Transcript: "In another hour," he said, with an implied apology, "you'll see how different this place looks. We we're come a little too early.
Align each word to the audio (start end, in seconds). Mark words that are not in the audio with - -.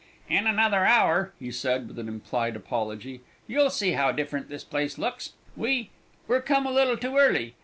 "In 0.27 0.47
another 0.47 0.83
hour," 0.83 1.31
he 1.37 1.51
said, 1.51 1.87
with 1.87 1.99
an 1.99 2.07
implied 2.07 2.55
apology, 2.55 3.21
"you'll 3.45 3.69
see 3.69 3.91
how 3.91 4.11
different 4.11 4.49
this 4.49 4.63
place 4.63 4.97
looks. 4.97 5.33
We 5.55 5.91
we're 6.27 6.41
come 6.41 6.65
a 6.65 6.71
little 6.71 6.97
too 6.97 7.17
early. 7.17 7.53